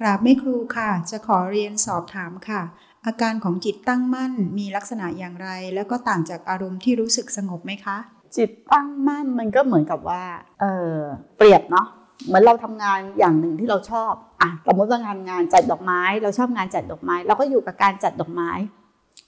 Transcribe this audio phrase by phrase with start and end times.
[0.00, 2.62] กราบไม่ครูค่ะ จะขอเรียนสอบถามค่ะ
[3.06, 7.96] อาการของจิตตั้งมั่นมีลักษณะอย่างไร แล้วก็ต่างจากอารมณ์ที่รู้สึกสงบไหมคะ
[8.36, 10.22] จิตตั้งมั่นมันก็เหมือนกับว่า
[10.60, 10.96] เออ
[11.36, 11.86] เปรียบเนาะ
[12.26, 18.50] เหมือนเราทำงานอย่างหนึ่งที่เราชอบอะสมมติว่างานงานจัดดอกไม้ เราชอบงานจัดดอกไม้ เราก็อยู่กับการจัดดอกไม้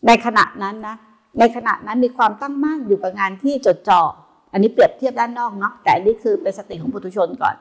[0.06, 0.96] ในขณะนั้นนะ
[1.38, 4.02] ในขณะนั้นมีความตั้งมั่นอยู่กับงานที่จดจ่อ
[4.52, 7.56] อันนี้เปรียบเทียบด้านนอกเนาะแต่อันนี้คือเป็นสติของปุถุชนก่อน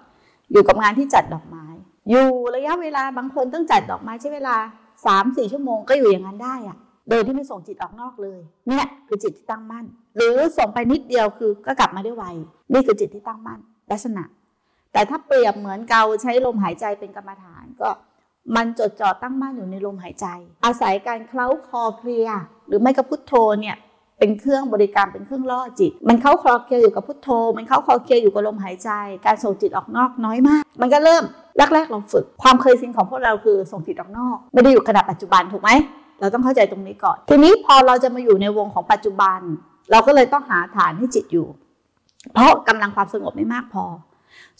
[0.51, 1.60] อยู่กับงานที่จัดดอกไม้
[2.09, 4.55] อยู่ระยะเวลาบางคนต้องจัดดอกไม้ใช้เวลา
[5.05, 6.77] สามสี่ชั่วโมงก็อยู่อย่างนั้นได้อะ
[7.09, 12.25] โดยที่ไม่ส่งจิตออกนอกเลย เนี่ยคือจิตที่ตั้งมั่น หรือส่งไปนิดเดียวคือก็กลับมาได้ไว
[12.73, 13.59] นี่คือจิตที่ตั้งมั่น
[13.91, 14.23] ลักษณะ
[14.93, 17.89] แต่ถ้าเปรียบเหมือนเกาใช้ลมหายใจเป็นกรรมฐานก็
[18.55, 20.27] มันจดจ่อตั้งมั่นอยู่ในลมหายใจ
[20.65, 22.27] อาศัยการเคล้าคอเคลีย
[22.67, 23.77] หรือไม่ก็พุทโธเนี่ย
[24.21, 28.89] เป็นเครื่องบริการเป็นเครื่องล่อจิต มันเข้าคลอเคลียอยู่กับพุทโธ มันเข้าคลอเคลียอยู่กับลมหายใจ
[29.25, 31.23] การส่งจิตออกนอกน้อยมาก มันก็เริ่ม
[31.73, 35.69] แรกๆเราฝึก ความเคยชินของพวกเราคือส่งจิตออกนอก ไม่ได้อยู่ขณะปัจจุบันถูกไหม
[36.19, 39.39] เราต้องเข้าใจตรงนี้ก่อน ทีนี้พอเราจะมาอยู่ในวงของปัจจุบัน
[39.91, 41.47] เราก็เลยต้องหาฐานให้จิตอยู่
[42.31, 43.85] เพราะกำลังความสงบไม่มากพอ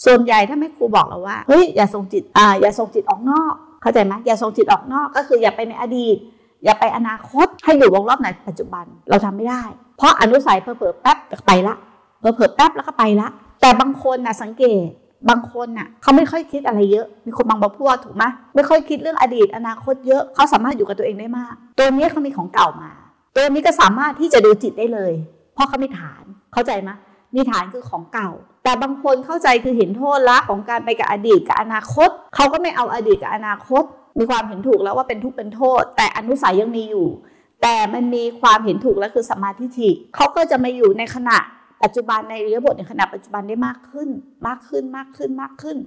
[0.05, 6.17] ส่วนใหญ่ถ้าแม่ครูบอกเราว่าเฮ้ยอย่าส่งจิตอ่าอย่าส่งจิตออกนอก เข้าใจไหมอย่าส่งจิตออกนอกก็คืออย่าไปในอดีต
[6.63, 9.63] อย่าไปอนาคตให้อยู่วงรอบในปัจจุบันเราทำไม่ได้
[9.97, 11.75] เพราะอนุสัยเผลอๆแป๊บไปละ
[12.19, 13.27] เผลอๆแป๊บแล้วก็ไปละ
[13.61, 14.85] แต่บางคนนะสังเกต
[15.29, 18.23] บางคนน่ะเขาไม่ค่อยคิดอะไรเยอะ มีคนบางบพวกถูกไหม
[18.55, 22.91] ไม่ค่อยคิดเรื่องอดีต อนาคตเยอะเขาสามารถอยู่กับตัวเองได้มาก ตัวนี้เขามีของเก่ามา
[23.33, 25.13] ตัวนี้ก็สามารถที่จะดูจิตได้เลย
[25.53, 26.89] เพราะเขามีฐานเข้าใจไหม
[27.35, 28.29] มีฐานคือของเก่า
[28.63, 33.83] แต่บางคนเข้าใจคือเห็นโทษละของการไปกับอดีตกับอนาคตเขาก็ไม่เอาอดีตกับอนาคต
[34.19, 37.07] มีความเห็นถูกแล้วว่าเป็นทุกข์เป็นโทษ แต่อนุสัยยังมีอยู่
[37.61, 41.37] แต่มันมีความเห็นถูกแล้วคือสมาธิิเขาก็จะมาอยู่ในขณะ
[41.83, 44.09] ปัจจุบันในเรียบทในขณะปัจจุบันได้มากขึ้น
[44.47, 45.77] มากขึ้นมากขึ้นมากขึ้น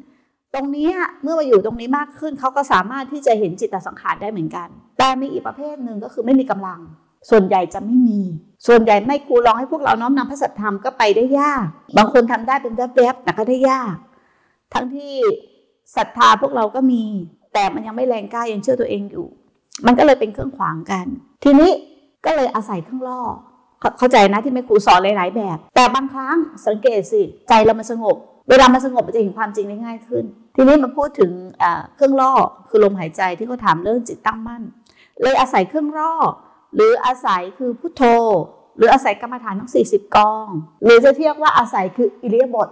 [0.55, 0.89] ตรงนี้
[1.22, 6.81] เมื่อมาอยู่ตรงนี้มากขึ้นเขาก็สามารถที่จะเห็นจิตสังขารได้เหมือนกัน แต่มีอีกประเภทหนึ่งก็คือไม่มีกำลัง
[7.31, 8.20] ส่วนใหญ่จะไม่มี
[8.66, 11.65] ส่วนใหญ่ไม่ครูลองให้พวกเราน้อมนำพระสัทธรรมก็ไปได้ยาก
[11.97, 13.94] บางคนทำได้เป็นแวบๆแต่ก็ได้ยาก
[14.75, 15.15] ทั้งที่
[15.97, 17.03] ศรัทธาพวกเราก็มี
[17.54, 19.26] แต่มันยังไม่แรงกล้ายังเชื่อตัวเองอยู่
[19.87, 21.06] มันก็เลยเป็นเครื่องขวางกัน
[21.44, 21.70] ทีนี้
[22.26, 23.20] ก็เลยอาศัยเครื่องล่อ
[23.98, 28.16] เข้าใจนะที่แม่ครูสอนหลาย ๆ แบบ แต่บางครั้งสังเกตสิใจเรามันสงบ
[28.50, 30.25] เวลามันสงบมันจะเห็นความจริงได้ง่ายขึ้น
[30.56, 31.31] ทีนี้มาพูดถึง
[31.97, 32.32] เครื่องล่อ
[32.69, 34.62] คือลมหายใจที่เขาถามเรื่องจิตตั้งมั่น
[35.22, 36.12] เลยอาศัยเครื่องล่อ
[36.75, 38.03] หรืออาศัยคือพุทโธ
[38.76, 40.48] หรืออาศัยกรรมฐานทั้ง 40 กอง
[40.84, 42.69] หรือจะเทียกว่าอาศัยคืออิริยาบถ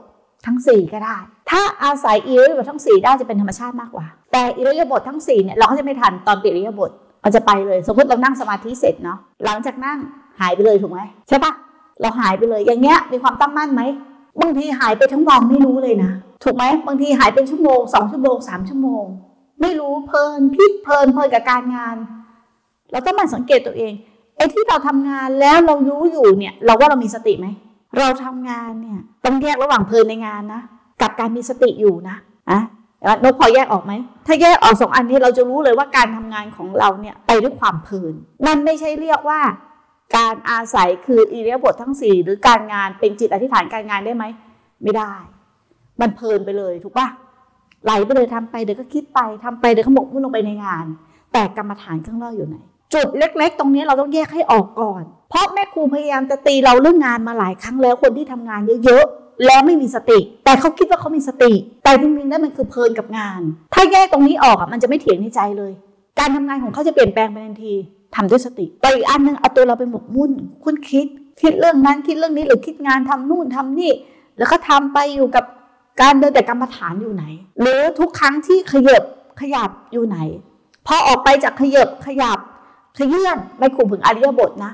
[0.47, 1.17] ทั้ง 4 ก็ได้
[1.53, 6.91] ถ้าอาศัยอิริยาบถทั้ง 4 ได้จะเป็นธรรมชาติมากกว่า แต่อิริยาบถทั้ง4เนี่ยเราก็จะไม่ทันตอนเปลี่ยนอิริยาบถ
[7.25, 9.99] มันจะไปเลย สมมติเรานั่งสมาธิเสร็จเนาะหลังจากนั่ง
[10.41, 11.53] หายไปเลยถูกไหมใช่ปะ
[12.01, 13.83] เราหายไปเลยอย่างเงี้ยมีความตั้งมั่นไหม
[14.41, 16.11] บางทีหายไปทั้งวันไม่รู้เลยนะ
[16.45, 19.05] ถูกไหมบางทีหายเป็นชั่วโมงสองชั่วโมงสามชั่วโมง
[19.61, 21.97] ไม่รู้เพลินคิดเพลินเพลินกับการงาน
[22.93, 23.93] เราต้องมาสังเกตตัวเอง
[24.37, 27.47] ไอ้ที่เราทำงานแล้วเรารู้อยู่เนี่ย เราว่าเรามีสติไหม
[27.99, 30.63] เราทำงานเนี่ยต้องแยกระหว่างเพลินในงานนะ
[31.03, 32.17] กับการมีสติอยู่นะ
[32.51, 32.61] อะ
[33.25, 33.93] นกพอแยกออกไหม
[34.27, 38.15] ถ้าแยกออกสองอันนี้เราจะรู้เลยว่าการทำงานของเราเนี่ยไปด้วยความเพลิน
[38.47, 39.41] นั่นไม่ใช่เรียกว่า
[40.17, 44.25] การอาศัยคืออิริยาบถททั้งสี่หรือการงานเป็นจิตอธิษฐานการงานได้ไหม
[44.83, 45.13] ไม่ได้
[46.01, 47.09] มันเพลินไปเลยถูกปะ
[47.85, 50.87] ไหลไปเลยทำไปเดี๋ยวก็คิดไปทำไปเดี๋ยวก็หมกมุ่นลงไปในงาน
[51.33, 52.57] แต่กรรมฐานข้างนอกอยู่ไหน
[52.95, 61.53] จุดเล็ก ๆ ตรงนี้เราต้องแยกให้ออกก่อน เพราะแม่ครูพยายามจะตีเราเรื่องงานมาหลายครั้งแล้วคนที่ทำงานเยอะๆ แล้วไม่มีสติ แต่เขาคิดว่าเขามีสติ
[61.85, 63.41] แต่จริงๆแล้วมันคือเพลินกับงาน
[63.75, 65.73] ถ้าแยกตรงนี้ออกอะมันจะไม่เถียงในใจเลย
[66.19, 67.75] การทำงานของเขาจะเปลี่ยนแปลงไปทันที
[68.15, 70.31] ทำด้วยสติแต่อีกอันนึงเอาตัวเราไปหมกมุ่น
[70.65, 71.07] คุณคิด
[71.41, 73.93] คิดเรื่องนั้นคิดเรื่องนี้หรือคิดงานทำนู่นทำนี่
[74.39, 75.45] แล้วก็ทำไปอยู่กับ
[76.01, 77.25] การเดินแต่กรรมฐานอยู่ไหน
[77.61, 79.03] หรือทุกครั้งที่ขยับ
[79.41, 80.19] ขยับอยู่ไหน
[80.87, 82.39] พอออกไปจากขยับขยับ
[82.99, 84.73] ขยื่นไม่คุมถึงอริยบทนะ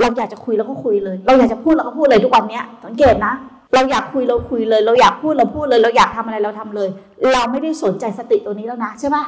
[0.00, 3.34] เราอยากจะคุยเราก็คุยเลย เราอยากจะพูดเราก็พูดเลยทุกวันนี้สังเกตนะ
[3.74, 6.88] เราอยากคุยเราคุยเลย เราอยากพูดเราพูดเลย เราอยากทำอะไรเราทำเลย
[7.32, 9.24] เราไม่ได้สนใจสติตัวนี้แล้วนะใช่ปะ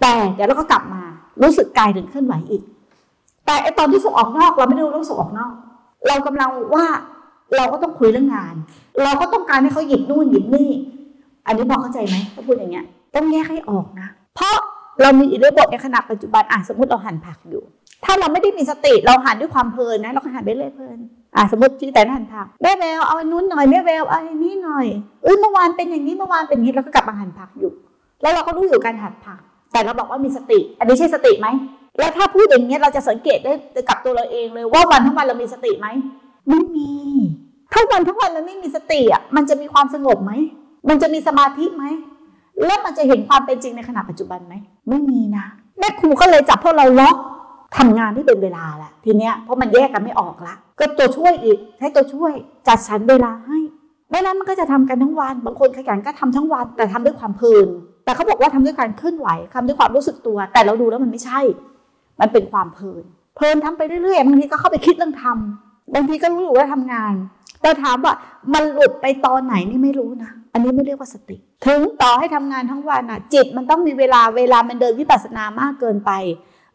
[0.00, 1.02] แต่เดี๋ยวเราก็กลับมา
[1.42, 2.62] รู้สึกกายถึงเคลื่อนไหวอีก
[3.46, 5.52] แต่ไอตอนที่ส่งออกนอกเราไม่ได้รู้เรื่องส่งออกนอก
[6.08, 6.86] เรากำลังว่า
[7.56, 8.54] เราก็ต้องคุยเรื่องงาน
[9.02, 10.68] เราก็ต้องการให้เขาหยิบนู่นหยิบนี่
[11.46, 14.08] อันนี้บอเข้าใจไหมถ้าพูดอย่างเงี้ย ต้องแยกให้ออกนะ
[15.02, 17.62] เรามีอิริยาบถในขณะปัจจุบันอะสมมติเราหั่นผักอยู่
[18.04, 20.98] ถ้าเราไม่ได้มีสติเราหั่นด้วยความเพลินนะ เราก็หั่นไปเรื่อยเพลิน
[21.36, 24.86] อะสมมติที่แต่หั่นผักแม่แววเอาอันนู้นหน่อยแม่แววเอาอันนี้หน่อย
[25.22, 27.72] เอ้ยเมื่อวานเป็นอย่างนี้เมื่อวานเป็นอย่างนี้เราก็กลับมาหั่นผักอยู่
[28.22, 29.40] แล้วเราก็รู้อยู่การหั่นผัก
[29.72, 31.48] แต่เราบอกว่ามีสติ อันนี้ใช่สติไหม
[31.98, 33.52] แล้วถ้าพูดอย่างนี้เราจะสังเกตได้
[33.88, 35.86] กับตัวเราเองเลยว่าวันทั้งวันเรามีสติไหม
[36.48, 36.90] ไม่มี
[37.72, 40.32] ถ้าวันทั้งวันเราไม่มีสติอะมันจะมีความสงบไหม
[40.88, 41.84] มันจะมีสมาธิไหม
[42.66, 44.54] แล้วมันจะเห็นความเป็นจริงในขณะปัจจุบันไหม
[44.88, 45.46] ไม่มีนะ
[45.78, 47.16] แม่ครูก็เลยจับพวกเราล็อก
[47.78, 52.32] ทำงานที่เป็นเวลาแหละทีเนี้ยเพราะมันแยกกันไม่ออกละก็ตัวช่วยอีกให้ตัวช่วย
[52.68, 53.58] จัดสรรเวลาให้
[54.10, 57.68] ไม่นั้นมันก็จะทำกันทั้งวัน บางคนขยันก็ทำทั้งวัน แต่ทำด้วยความเพลิน
[58.04, 61.40] แต่เขาบอกว่าทำด้วยการเคลื่อนไหวทำด้วยความรู้สึกตัว แต่เราดูแล้วมันไม่ใช่
[62.20, 63.04] มันเป็นความเพลิน
[63.36, 67.14] เพลินทำไปเรื่อยๆบางทีก็เข้าไปคิดเรื่องทำบางทีก็รู้อยู่ว่าทำงาน
[67.62, 68.14] แต่ถามว่า
[68.54, 76.12] มันหลุดไปตอนไหนนี่ไม่รู้นะ อันนี้ไม่เรียกว่าสติ ถึงต่อให้ทำงานทั้งวันอะ จิตมันต้องมีเวลาเวลามันเดินวิปัสสนามากเกินไป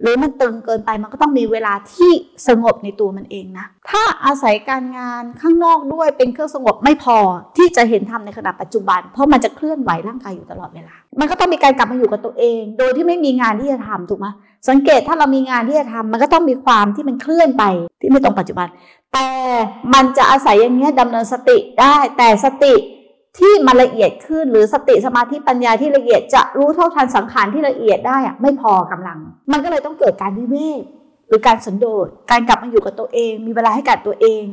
[0.01, 2.11] หรือมันตึงเกินไปมันก็ต้องมีเวลาที่
[2.47, 7.17] สงบในตัวมันเองนะ ถ้าอาศัยการงานข้างนอกด้วยเป็นเครื่องสงบไม่พอ
[7.57, 14.27] ที่จะเห็นธรรมในขณะปัจจุบัน เพราะมันจะเคลื่อนไหวร่างกายอยู่ตลอดเวลา มันก็ต้องมีการกลับมาอยู่กับตัวเอง โดยที่ไม่มีงานที่จะทำถูกไหม
[14.69, 17.63] สังเกตถ้าเรามีงานที่จะทำมันก็ต้องมีความที่มันเคลื่อนไป
[18.01, 18.67] ที่ไม่ตรงปัจจุบัน
[19.13, 19.27] แต่
[19.93, 22.73] มันจะอาศัยอย่างเงี้ยดำเนินสติได้แต่สติ
[23.39, 29.19] ที่มันละเอียดขึ้นหรือสติสมาธิปัญญาที่ละเอียดจะรู้เท่าทันสังขารที่ละเอียดได้อะไม่พอกำลัง
[29.51, 30.81] มันก็เลยต้องเกิดการวิเวก
[31.27, 34.43] หรือการสันโดษการกลับมาอยู่กับตัวเอง มีเวลาให้กับตัวเอง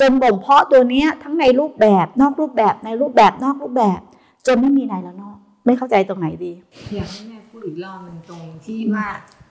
[0.00, 4.00] จนบ่มเพาะตัวนี้ทั้งในรูปแบบนอกรูปแบบในรูปแบบนอกรูปแบบ
[4.46, 5.36] จนไม่มีในแล้วนอก
[5.66, 6.52] ไม่เข้าใจตรงไหนดี
[6.96, 9.06] อยากให้แม่พูดอีกรอบหนึ่งตรงที่ว่า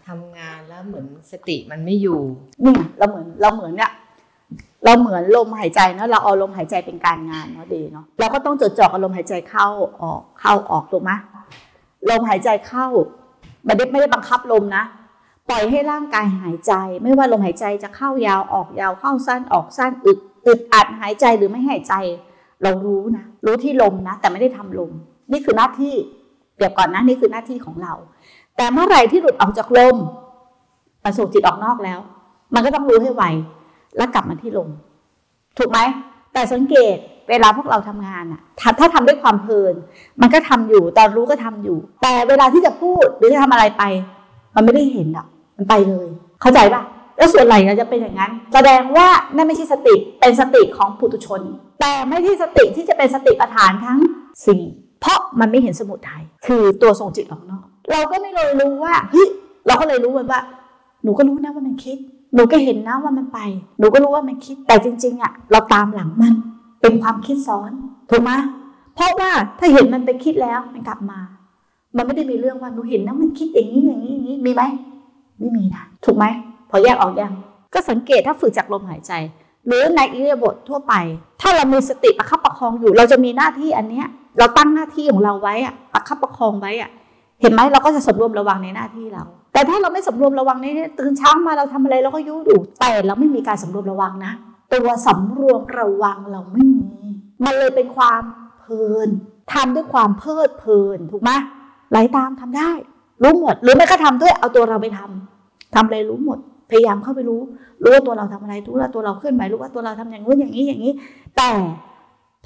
[0.07, 2.19] ทำงานแล้วเหมือนสติมันไม่อยู่
[2.63, 3.92] นี่เราเหมือนเราเหมือนเนี่ย
[4.86, 9.68] เราเหมือนลมหายใจเนาะเราเอาลมหายใจเป็นการงานเนาะดีเนาะเราก็ต้องจดจ่อกับลมหายใจเข้า
[10.02, 11.12] ออกเข้าออกถูกไหม
[12.10, 12.88] ลมหายใจเข้า
[13.66, 14.84] ไม่ได้ไม่ได้บังคับลมนะ
[15.50, 16.74] ปล่อยให้ร่างกายหายใจ
[17.04, 21.94] ไม่ว่าลมหายใจจะเข้ายาวออกยาวเข้าสั้นออกสั้นอึดอึดอัดหายใจหรือไม่หายใจ
[22.64, 24.92] เรารู้นะรู้ที่ลมนะ แต่ไม่ได้ทำลม
[25.32, 25.96] นี่คือหน้าที่
[26.58, 27.94] เดี๋ยวก่อนนะนี่คือหน้าที่ของเรา
[28.58, 29.96] แต่เมื่อไหร่ที่หลุดออกจากลม
[31.04, 32.00] มันส่งจิตออกนอกแล้ว
[32.54, 33.24] มันก็ต้องรู้ให้ไว
[33.97, 34.69] แล้วกลับมาที่ลม
[35.57, 35.80] ถูกไหม
[36.33, 36.97] แต่สังเกต
[37.30, 38.42] เวลาพวกเราทำงานอะ
[38.80, 39.74] ถ้าทำด้วยความเพลิน
[40.21, 43.83] มันก็ทำอยู่ ตอนรู้ก็ทำอยู่ แต่เวลาที่จะพูดหรือจะทำอะไรไป
[44.56, 45.25] มันไม่ได้เห็นอะ
[45.57, 46.07] มันไปเลย
[46.42, 46.83] เข้าใจปะ
[47.18, 51.41] แล้วส่วนใหญ่เราจะเป็นอย่างนั้น แสดงว่านั่นไม่ใช่สติ เป็นสติของปุถุชน
[51.81, 54.00] แต่ไม่ใช่สติที่จะเป็นสติปัฏฐานทั้ง
[54.45, 54.62] สี่
[55.01, 59.30] เพราะมันไม่เห็นสมุทัยคือตัวทรงจิตออกนอก เราก็ไม่เลยรู้ว่าเฮ้ย
[59.68, 60.41] เราก็เลยรู้มันว่า
[61.03, 61.98] หนูก็รู้นะว่ามันคิด
[62.33, 63.39] หนูก็เห็นนะว่ามันไป
[63.80, 66.33] หนูก็รู้ว่ามันคิด แต่จริง ๆอะเราตามหลังมัน
[66.81, 67.72] เป็นความคิดซ้อน
[68.10, 68.31] ถูกไหม
[68.95, 71.19] เพราะว่าถ้าเห็นมันไปคิดแล้วมันกลับมา
[71.95, 74.63] มันไม่ได้มีเรื่องว่าหนูเห็นนะมันคิดอย่างนี้อย่างนี้อย่างนี้มีไหม
[75.39, 76.25] ไม่มีนะถูกไหม
[76.69, 77.33] พอแยกออกยัง
[77.74, 79.12] ก็สังเกตถ้าฝึกจากลมหายใจ
[79.68, 80.94] หรือในอิริยาบถทั่วไป
[81.42, 84.07] ถ้าเรามีสติประคับประคองอยู่ เราจะมีหน้าที่อันเนี้ย
[84.39, 86.89] เราตั้งหน้าที่ของเราไว้อะประคับประคองไว้อะ
[87.42, 89.24] เห็นไหมเราก็จะสำรวมระวังในหน้าที่เรา
[89.56, 94.34] แต่ถ้าเราไม่สำรวมระวังนี่ตื่นเช้ามาเราทำอะไรเราก็ยุ่งอยู่แต่เราไม่มีการสำรวมระวังนะ
[94.74, 96.90] ตัวสำรวมระวังเราไม่มี
[97.46, 98.22] มันเลยเป็นความ
[98.60, 99.10] เพลิน
[99.54, 101.31] ทำด้วยความเพลิดเพลินถูกไหม
[101.92, 102.72] ไหลตามทำได้
[103.24, 106.38] รู้หมด หรือไม่ก็ทำด้วยเอาตัวเราไปทำทำอะไรรู้หมด
[106.69, 107.42] พยายามเข้าไปรู้
[107.84, 110.94] รู้ว่าตัวเราทำอะไรรู้ว่าตัวเราเคลื่อนไหวรู้ว่าตัวเราทำอย่างนู้นอย่างนี้อย่างนี้
[111.38, 111.51] แต่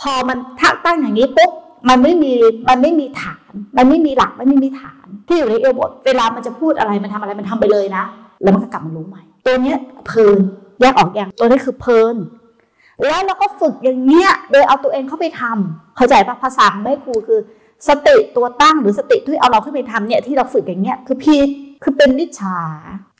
[0.01, 1.51] พอมันทักตั้งอย่างนี้ปุ๊บ
[1.89, 2.31] มันไม่มี
[2.69, 8.03] มันไม่มีฐาน มันไม่มีหลักมันไม่มีฐาน ที่อยู่ในเอวบทเวลามันจะพูดอะไรมันทำอะไรมันทำไปเลยนะ
[8.41, 9.77] แล้วมันก็กลับมารู้ใหม่ ตัวเนี้ย
[10.07, 10.39] เพลิน
[10.81, 12.15] แยกออกอย่างตัวนี้คือเพลิน
[13.05, 17.39] แล้วเราก็ฝึกอย่างเงี้ยโดยเอาตัวเองเข้าไปทำเข้าใจปะภาษาของแม่ครูคือ
[17.87, 21.35] สติตัวตั้งหรือสติที่เอาเราขึ้นไปทำเนี่ยที่เราฝึกอย่างเงี้ยคือพี
[21.83, 22.57] คือเป็นนิชา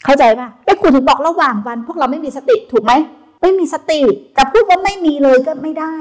[0.05, 2.93] เข้าใจปะแม่ครูถึงบอกระหว่างวัน พวกเราไม่มีสติถูกไหม
[3.41, 4.01] ไม่มีสติ
[4.35, 5.95] แต่พูดว่าไม่มีเลยก็ไม่ได้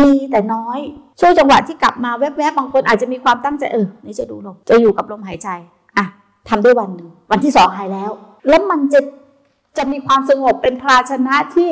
[0.00, 0.78] มีแต่น้อย
[1.20, 5.48] ช่วงจังหวะที่กลับมาแวบๆบางคนอาจจะมีความตั้งใจเออนี่จะดูลมจะอยู่กับลมหายใจ
[5.96, 6.04] อะ
[6.48, 8.10] ทำด้วยวันหนึ่งวันที่สองหายแล้ว
[8.48, 9.00] แล้วมันจะ
[9.78, 11.70] จะมีความสงบเป็นภาชนะที่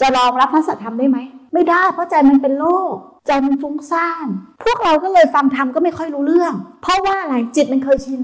[0.00, 1.18] จะรองรับพระสัทธรรมได้ไหม
[1.54, 2.94] ไม่ได้ เพราะใจมันเป็นโลก
[3.26, 4.26] ใจมันฟุ้งซ่าน
[4.64, 8.20] พวกเราก็เลยฟังธรรมก็ไม่ค่อยรู้เรื่อง เพราะว่าอะไรจิตมันเคยชิน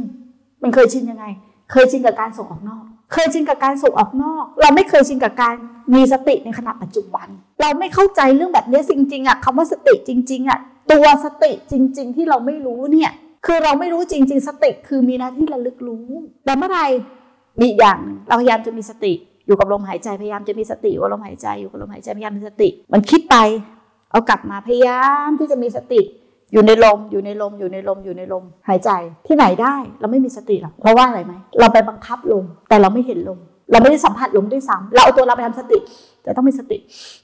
[0.63, 1.27] มันเคยชินยังไง
[1.73, 5.55] เคยชินกับการส่งออกนอก เคยชินกับการส่งออกนอก เราไม่เคยชินกับการ
[5.95, 7.29] มีสติในขณะปัจจุบัน
[7.61, 10.59] เราไม่เข้าใจเรื่องแบบนี้จริงๆอะคำว่าสติจริงๆอะ
[10.93, 13.11] ตัวสติจริง ๆ ที่เราไม่รู้เนี่ย
[13.47, 16.07] คือเราไม่รู้จริง ๆ สติคือมีหน้าที่ระลึกรู้
[16.45, 16.81] แต่เมื่อไร
[17.61, 17.99] มีอย่าง
[18.29, 19.13] เราพยายามจะมีสติ
[19.47, 23.37] อยู่กับลมหายใจพยายามจะมีสติอยู่กับลมหายใจอยู่กับลมหายใจพยายามมีสติ มันคิดไป
[24.11, 26.01] เอากลับมาพยายามที่จะมีสติ
[26.53, 28.91] อยู่ในลมอยู่ในลมอยู่ในลมอยู่ในลมหายใจ
[29.27, 33.39] ที่ไหนได้ เราไม่มีสติหรอกเพราะว่าอะไรไหมเราไปบังคับลมแต่เราไม่เห็นลม
[33.71, 35.79] เราไม่ได้สัมผัสลมด้วยซ้ำเราเอาตัวเราไปทำสติ
[36.23, 36.79] แต่ต้องมีสติ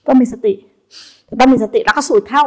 [0.06, 0.52] ต้องมีสติ
[1.40, 2.42] ต้องมีสติแล้วก็สูดเข้า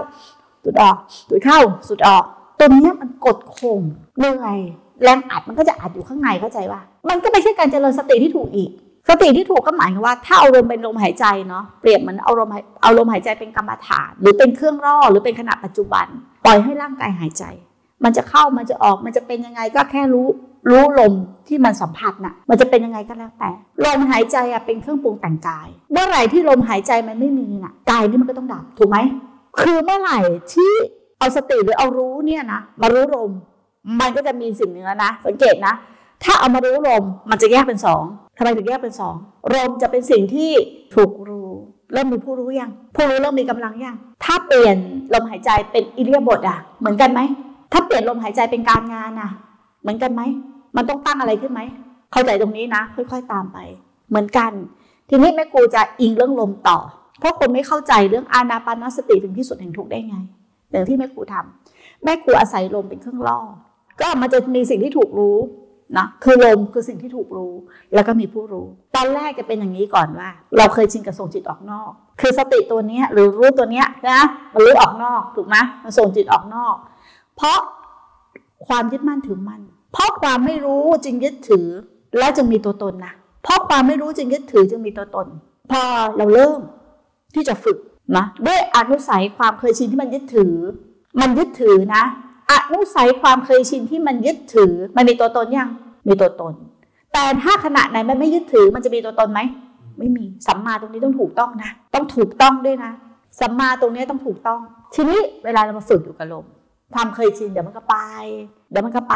[0.63, 0.95] สูดออก
[1.29, 2.23] สูดเข้าสูดออก
[2.59, 3.81] ตัวนี้มันกดข่ม
[4.17, 4.59] เหนื่อย
[5.03, 8.71] แรงอัดมันก็จะอัดอยู่ข้างในเข้าใจว่า มันก็ไม่ใช่การเจริญสติที่ถูกอีก
[9.09, 12.49] สติที่ถูกก็หมายถึงว่า ถ้าเอาลมเป็นลมหายใจเนาะเปรียบเหมือนเอาลม
[12.81, 16.07] เอาลมหายใจเป็นกรรมฐาน หรือเป็นเครื่องร่อหรือเป็นขณะปัจจุบัน
[16.45, 17.43] ปล่อยให้ร่างกายหายใจ
[18.03, 20.27] มันจะเข้ามันจะออกมันจะเป็นยังไงก็แค่รู้
[20.69, 21.13] รู้ลม
[21.47, 23.49] ที่มันสัมผัสน่ะ มันจะเป็นยังไงก็แล้วแต่
[23.85, 28.97] ลมหายใจอะเป็นเครื่องปรุงแต่งกาย เมื่อไหร่ที่ลมหายใจมันไม่มีน่ะกายนี่มันก็ต้องดับถูกไหม
[29.61, 30.19] คือเมื่อไหร่
[30.53, 30.71] ที่
[31.19, 33.31] เอาสติหรือเอารู้เนี่ยนะมารู้ลม
[33.99, 35.73] มันก็จะมีสิ่งหนึ่งนะ สังเกตนะ
[36.23, 38.03] ถ้าเอามารู้ลมมันจะแยกเป็นสอง
[38.37, 39.15] ทำไมถึงแยกเป็นสอง
[39.53, 40.51] ลมจะเป็นสิ่งที่
[40.95, 41.51] ถูกรู้
[41.95, 44.77] เริ่มมีผู้รู้ยัง ผู้รู้เริ่มมีกำลังยัง ถ้าเปลี่ยน
[45.13, 47.19] ลมหายใจเป็นอิเลียบทอะ เหมือนกันไหม
[47.71, 49.29] ถ้าเปลี่ยนลมหายใจเป็นการงานอะ
[49.81, 50.21] เหมือนกันไหม
[50.75, 51.61] มันต้องตั้งอะไรขึ้นไหม
[52.11, 53.57] เข้าใจตรงนี้นะ ค่อยๆตามไป
[54.09, 54.51] เหมือนกัน
[55.09, 56.77] ทีนี้แม่ครูจะอิงเรื่องลมต่อ
[57.19, 60.15] เพราะคนไม่เข้าใจเรื่องอานาปานสติถึงที่สุดแห่งทุกได้ไง
[60.71, 63.39] อย่างที่แม่ครูทำแม่ครูอาศัยลมเป็นเครื่องล่อ
[63.99, 65.37] ก็มันจะมีสิ่งที่ถูกรู้
[65.97, 67.53] นะ คือลมคือสิ่งที่ถูกรู้
[67.93, 74.21] แล้วก็มีผู้รู้ ตอนแรกจะเป็นอย่างนี้ก่อนว่า เราเคยชินกับส่งจิตออกนอก คือสติตัวนี้หรือรู้ตัวนี้นะ
[74.53, 76.75] มันรู้ออกนอกถูกไหมมันส่งจิตออกนอก
[77.37, 77.59] เพราะ
[78.67, 79.61] ความยึดมั่นถือมั่น
[79.93, 81.67] เพราะความไม่รู้จึงยึดถือ
[82.17, 85.27] และจึงมีตัวตนนะเพราะความไม่รู้จึงยึดถือจึงมีตัวตน
[85.71, 85.81] พอ
[86.17, 86.59] เราเริ่ม
[87.35, 87.77] ที่จะฝึก
[88.17, 90.55] นะด้วยอนุสัยความเคยชินที่มันยึดถือ
[91.21, 92.03] มันยึดถือนะ
[92.51, 95.69] อนุสัยความเคยชินที่มันยึดถือ มันมีตัวตนยัง
[96.07, 96.53] มีตัวตน
[97.17, 99.39] แต่ถ้าขณะไหนมันไม่ยึดถือมันจะมีตัวตนไหม
[99.99, 102.91] ไม่มีสัมมาตรงนี้ต้องถูกต้องนะ ต้องถูกต้องด้วยนะ
[103.39, 104.59] สัมมาตรงนี้ต้องถูกต้อง
[104.95, 106.45] ทีนี้เวลาเรามาฝึกอยู่กับลม
[106.93, 107.97] ความเคยชินเดี๋ยวมันก็ไป
[108.71, 109.15] เดี๋ยวมันก็ไป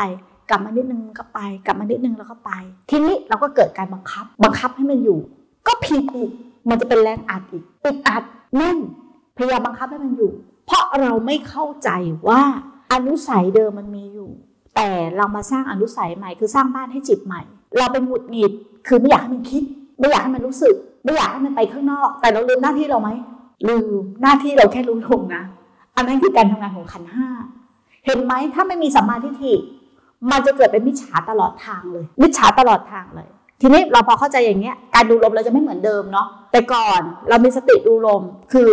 [0.49, 2.51] กลับมานิดนึงก็ไป กลับมานิดนึงแล้วก็ไป
[2.91, 5.19] ทีนี้เราก็เกิดการบังคับ บังคับให้มันอยู่
[5.67, 6.31] ก็ผิดอีก
[6.69, 8.23] มันจะเป็นแรงอัดอีกอึดอัด
[8.57, 8.77] แน่น
[9.37, 10.31] พยายามบังคับให้มันอยู่
[10.65, 11.89] เพราะเราไม่เข้าใจ
[12.29, 12.41] ว่า
[12.93, 14.29] อนุสัยเดิมมันมีอยู่
[14.75, 17.41] แต่เรามาสร้างอนุสัยใหม่คือสร้างบ้านให้จิตใหม่
[17.77, 18.51] เราเป็นหงุดหงิด
[18.87, 19.63] คือไม่อยากให้มันคิด
[19.99, 23.09] ไม่อยากให้มันรู้สึก ไม่อยากให้มันไปข้างนอก แต่เราลืมหน้าที่เราไหม
[23.67, 23.85] ลืม
[24.21, 25.43] หน้าที่เราแค่รู้ลงนะ
[25.95, 27.27] อันนั้นคือการทำงานของขันห้า
[28.05, 29.53] เห็นไหมถ้าไม่มีสัมมาทิฏฐิ
[30.31, 33.27] มันจะเกิดเป็นมิจฉาตลอดทางเลย มิจฉาตลอดทางเลย
[33.61, 38.21] ทีนี้เราพอเข้าใจอย่างเนี้ย การดูลมเราจะไม่เหมือนเดิมเนาะแต่ก่อนเรามีสติดูลม
[38.51, 38.69] คือ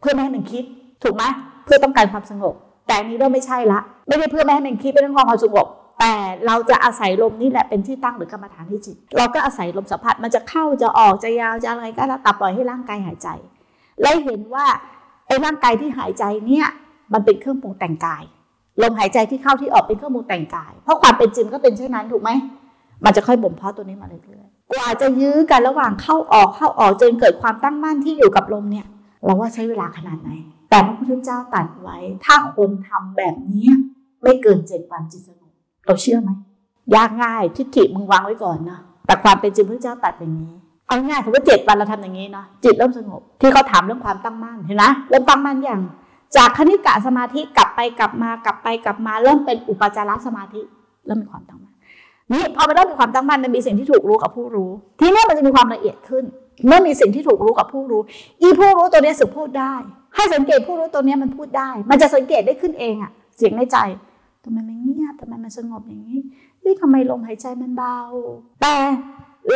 [0.00, 0.64] เพื่อไม่ให้มันคิด
[1.02, 1.24] ถูกไหม
[1.64, 2.54] เพื่อต้องการความสงบ
[2.86, 5.66] แต่นี้เริ่มไม่ใช่ละ ไม่ได้เพื่อไม่ให้มันคิดเป็นเรื่องความสงบ
[5.98, 6.14] แต่
[6.46, 13.28] เราจะอาศัยลมนี่แหละเป็นที่ตั้งหรือกรรมฐานที่จิต เราก็อาศัยลมสัมผัสมันจะเข้าจะออกจะยาวจะอะไรก็แล้วแต่ปล่อยให้ร่างกายหายใจ
[14.02, 14.66] และเห็นว่า
[15.26, 16.66] ไอ้ร่างกายที่หายใจเนี่ย
[17.12, 18.22] มันเป็นเครื่องปรุงแต่งกาย
[18.82, 22.30] ลมหายใจที่เข้าที่ออกเป็นเครื่องมือแต่งกาย เพราะความเป็นจริงก็เป็นเช่นนั้นถูกไหม
[23.04, 28.86] มันจะค่อยบ่มเพาะตัวนี้มาเรื่อยๆกว่าจะยื้อกันระหว่างเข้าออกเข้าออกจนเกิดความตั้งมั่นที่อยู่กับลมเนี่ย
[29.24, 30.30] เราว่าใช้เวลาขนาดไหน
[30.70, 33.66] แต่พระพุทธเจ้าตัดไว้ ถ้าคนทำแบบนี้
[34.22, 35.30] ไม่เกินเจ็ดวันจิตส
[35.88, 36.30] เราเชื่อไหม
[36.94, 40.52] ยากง่ายทิฏฐิมึงวางไว้ก่อนนะแต่ความเป็นจริงพระเจ้าตัดอย่างนี้
[40.86, 45.80] เอาง่ายถือว่าเจ็ดวันเราทำอย่างนี้เนาะจิตเริ่มสงบที่เขาถามเรื่องความตั้งมั่นเห็นไหมเริ่มตั้งมั่นอย่าง
[46.36, 50.60] จากคณิกะสมาธิกลับไปกลับมากลับไปกลับมาเริ่มเป็นอุปจารสมาธิ
[51.06, 51.74] เริ่มมีความตั้งมั่น
[52.32, 56.24] นี่พอมันเริ่มมีความตั้งมั่นมันมีสิ่งที่ถูกรู้กับผู้รู้ ทีนี้มันจะมีความละเอียดขึ้น
[56.66, 58.02] เมื่อมีสิ่งที่ถูกรู้กับผู้รู้
[58.42, 59.74] อีผู้รู้ตัวนี้สึกพูดได้
[60.16, 66.20] ให้สังเกตผู้รู้ตัวนี้มันพูดได้ มันจะสังเกตได้ขึ้นเองอะเสียงในใจำไมมันเงียบทำไมมันสงบอย่างนี้
[66.64, 67.98] นี่ทำไมลมหายใจมันเบา
[68.62, 68.76] แต่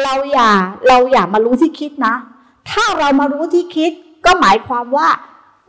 [0.02, 0.50] เราอย่า
[0.88, 2.14] เราอย่ามารู้ที่คิดนะ
[2.70, 3.92] ถ้าเรามารู้ที่คิด
[4.26, 5.08] ก็หมายความว่า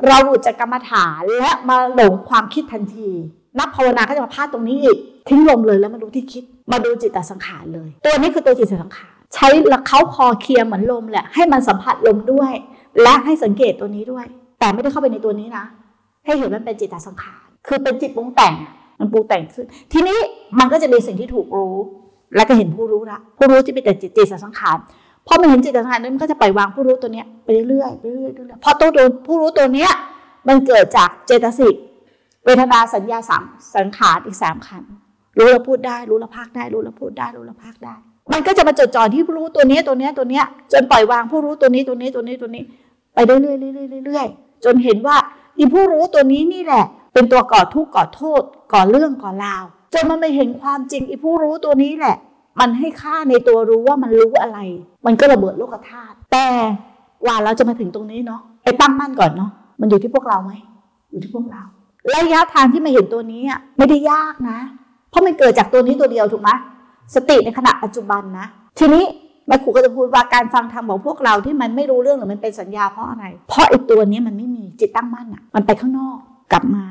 [0.08, 3.10] เราหลุดจากกรรมฐานและมาหลงความคิดทันที
[3.60, 4.98] นักภาวนาก็จะมาพลาดตรงนี้อีก
[5.30, 12.52] ทิ้งลมเลยแล้วมาดูที่คิด มาดูจิตตสังขารเลย ตัวนี้คือตัวจิตสังขารใช้ละเขาคอเคลียร์เหมือนลมแหละให้มันสัมผัสลมด้วย
[13.02, 14.26] และให้สังเกตตัวนี้ด้วย
[14.60, 15.66] แต่ไม่ได้เข้าไปในตัวนี้นะ
[16.26, 18.54] ให้เห็นมันเป็นจิตตสังขารคือเป็นจิตปรุงแต่ง
[19.04, 20.20] มันปรุงแต่งขึ้น ทีนี้
[20.60, 21.76] มันก็จะมีสิ่งที่ถูกรู้
[22.36, 24.78] แล้วก็เห็นผู้รู้ละผู้รู้ที่เป็นแต่จิตจิตสังขาร
[25.28, 29.92] พอมันเห็นจิตสังขารนั้นมันก็จะปล่อยวางผู้รู้ตัวเนี้ยไปเรื่อยๆไปเรื่อยๆพอตัวตัวผู้รู้ตัวเนี้ย
[30.48, 31.76] มันเกิดจากเจตสิก
[32.46, 33.44] เวทนาสัญญาสาม
[33.76, 34.84] สังขารอีกสามขัน
[35.38, 37.96] รู้แล้วพูดได้รู้แล้วพากได้ รู้แล้วพูดได้รู้แล้วพากได้
[38.32, 42.64] มันก็จะมาจดจ่อที่ผู้รู้ตัวนี้ตัวนี้ตัวเนี้ยจนปล่อยวางผู้รู้ตัวนี้ตัวนี้ตัวนี้ตัวนี้
[43.14, 43.52] ไปเรื่อยๆเรื่
[44.00, 45.18] อยๆเรื่อยๆจนเห็นว่า
[45.58, 48.42] อีผู้รู้ตัวนี้นี่แหละ เป็นตัวก่อทุกข์ก่อโทษ
[48.74, 52.18] ก่อเรื่องก่อราวจนมันไม่เห็นความจริงอีผู้รู้ตัวนี้แหละ
[52.60, 54.60] มันให้ค่าในตัวรู้ว่ามันรู้อะไร
[55.06, 56.48] มันก็ระเบิดโลกธาตุแต่
[57.24, 60.54] กว่าเราจะมาถึงตรงนี้เนาะไอ้ตั้งมั่นก่อนเนาะมันอยู่ที่พวกเราไหม
[61.12, 61.64] อยู่ที่พวกเรา
[62.16, 64.60] ระยะทางที่มาเห็นตัวนี้อะไม่ได้ยากนะ
[65.10, 66.50] เพราะมันเกิดจากตัวนี้ตัวเดียวถูกไหม
[67.16, 68.48] สติในขณะปัจจุบันนะ
[68.80, 69.04] ทีนี้
[69.48, 76.18] แม่ครูก็จะพูดว่าการฟังธรรมของพวกเราที่มันไม่รู้เรื่องหรือมันเป็นสัญญาเพราะอะไร เพราะไอ้ตัวนี้มันไม่มีจิตตั้งมั่นอะ มันไปข้างนอก
[76.52, 76.86] กลับมา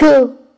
[0.00, 0.16] คือ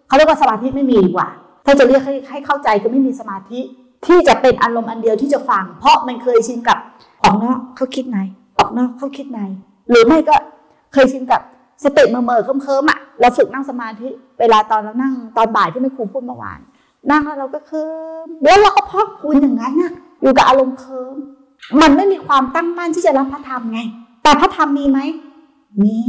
[0.08, 1.28] เขาเรียกว่าสมาธิไม่มีดีกว่า
[1.66, 3.60] ถ้าจะเรียกให้ให้เข้าใจก็ไม่มีสมาธิ
[4.06, 6.78] ที่จะเป็นอารมณ์อันเดียวที่จะฟัง เพราะมันเคยชินกับ
[7.22, 8.18] ออกนอกเขาคิดใน
[8.58, 9.40] ออกนอกเขาคิดใน
[9.90, 10.34] หรือไม่ก็
[10.92, 11.40] เคยชินกับ
[11.84, 14.08] สติเมื่อเมื่อเคิมๆอะเราฝึกนั่งสมาธิ
[14.40, 16.58] เวลาตอนเรานั่งตอนบ่ายที่ไม่ครูพูดเมื่อวาน
[17.10, 17.84] นั่งแล้วเราก็เคิ
[18.24, 21.16] มแล้วเราก็พอกพูนอย่างนั้นน่ะอยู่กับอารมณ์เคิม
[21.80, 23.80] มันไม่มีความตั้งมั่นที่จะรับพระธรรมไง
[24.22, 25.00] แต่พระธรรมมีไหม
[25.82, 26.00] มี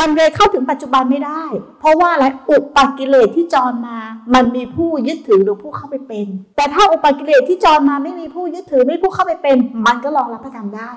[0.00, 1.42] มันเลยเข้าถึงปัจจุบันไม่ได้
[1.80, 3.98] เพราะว่าอะไรอุปกิเลสที่จรมา
[4.34, 10.90] มันมีผู้ยึดถือหรือผู้เข้าไปเป็น แต่ถ้าอุปกิเลสที่จรมาไม่มีผู้ยึดถือไม่ผู้เข้าไปเป็น มันก็รองรับพระธรรมได้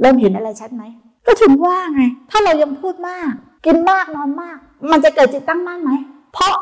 [0.00, 0.82] เริ่มเห็นอะไรชัดไหม
[1.26, 3.30] ก็ถึงว่าไง ถ้าเรายังพูดมาก
[3.66, 4.58] กินมากนอนมาก
[4.90, 5.92] มันจะเกิดจิตตั้งมั่นไหม
[6.32, 6.54] เพราะ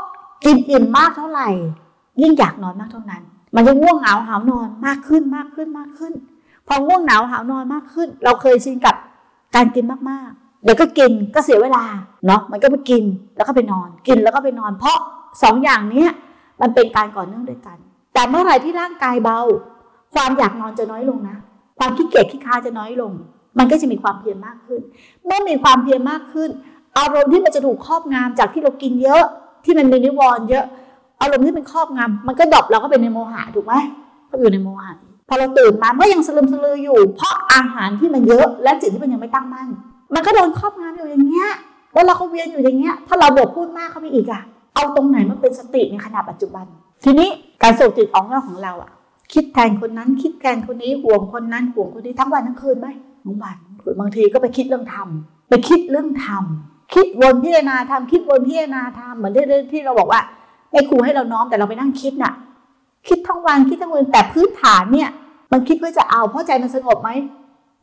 [0.44, 1.48] กินอิ่มมากเท่าไหร่
[2.22, 3.22] ยิ่งอยากนอนมากเท่านั้น
[3.54, 6.12] มันจะง่วงเหงาหาวนอนมากขึ้นมากขึ้นมากขึ้น
[6.72, 8.94] พอง่วงหงาวหาวนอนมากขึ้น เราเคยชินกับ
[9.56, 11.84] การกินมากๆ เดี๋ยวก็กินก็เสียเวลา
[12.26, 13.04] เนาะมันก็ไปกิน
[13.36, 14.98] แล้วก็ไปนอน กินแล้วก็ไปนอน เพราะ
[15.42, 16.06] สองอย่างนี้
[16.60, 17.76] มันเป็นการก่อนเนื่องด้วยกัน
[18.14, 19.40] แต่เมื่อไหร่ที่ร่างกายเบา
[20.14, 21.36] ความอยากนอนจะน้อยลงนะ
[21.78, 23.12] ความขี้เกียจขี้ค้าจะน้อยลง
[23.58, 24.80] มันก็จะมีความเพียรมากขึ้น
[25.24, 26.50] เมื่อมีความเพียรมากขึ้น
[26.98, 29.24] อารมณ์ที่มันจะถูกครอบงำจากที่เรากินเยอะ
[29.64, 30.64] ที่มันมีนิวรณ์เยอะ
[31.20, 33.74] อารมณ์ที่เป็นครอบงำมันก็ดรอปเราก็เป็นในโมหะถูกไหม
[34.30, 34.92] ก็อยู่ในโมหะ
[35.32, 39.68] พอเราตื่นมาก็ยังสลืมสลืออยู่ เพราะอาหารที่มันเยอะ และจิตที่มันยังไม่ตั้งมั่น
[40.14, 41.48] มันก็โดนครอบงำอยู่อย่างเงี้ย
[41.92, 44.42] แล้วเราก็เวียนอยู่อย่างเงี้ย ถ้าเราบวกพูดมากเข้าไปอีกอะ
[44.74, 46.64] เอาตรงไหนมาเป็นสติในขณะปัจจุบัน
[47.04, 47.28] ทีนี้
[47.62, 48.90] การส่งจิตออกนอกของเราอะ
[49.32, 52.88] คิดแทนคนนั้นคิดแทนคนนี้ห่วงคนนั้นห่วงคนนี้ทั้งวันทั้งคืนไหม
[53.24, 53.56] ทั้งวัน
[54.00, 55.08] บางทีก็ไปคิดเรื่องธรรม
[55.48, 56.44] ไปคิดเรื่องธรรม
[56.94, 60.20] คิดวนพิจารณาธรรมคิดวนพิจารณาธรรมเหมือนที่ที่เราบอกว่า
[60.72, 62.32] ไอ้ครูให้เราน้อมแต่เราไปนั่งคิดน่ะ
[63.08, 65.10] คิดทั้งวันคิดทั้งวันแต่พื้นฐานเนี่ย
[65.52, 67.10] มันคิดเพื่อจะเอาเพราะใจมันสงบไหม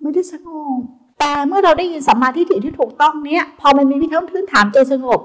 [0.02, 0.80] ไม่ได้สงบ
[1.20, 5.20] แต่เมื่อเราได้ยินสัมมาทิฏฐิที่ถูกต้องเนี้ยพอมันมีพิธีพื้นฐานใจสงบ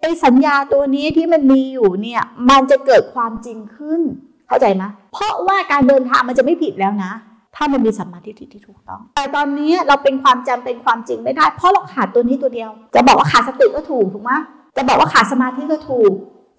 [0.00, 4.00] ไอ้สัญญาตัวนี้ที่มันมีอยู่เนี่ยมันจะเกิดความจริงขึ้น
[4.48, 7.12] เข้าใจไหมเพราะว่าการเดินทางมันจะไม่ผิดแล้วนะ
[7.56, 14.32] ถ้ามันมีสัมมาทิฏฐิที่ถูกต้อง แต่ตอนนี้เราเป็นความจำเป็นความจริงไม่ได้ เพราะเราขาดตัวนี้ตัวเดียว จะบอกว่าขาดสติก็ถูกถูกไหม
[14.76, 16.12] จะบอกว่าขาดสมาธิก็ถูก